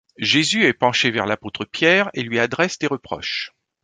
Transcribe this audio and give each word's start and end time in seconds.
Jésus 0.17 0.65
est 0.65 0.73
penché 0.73 1.11
vers 1.11 1.27
l'apôtre 1.27 1.63
Pierre 1.63 2.09
et 2.15 2.23
lui 2.23 2.39
adresse 2.39 2.79
des 2.79 2.87
reproches. 2.87 3.51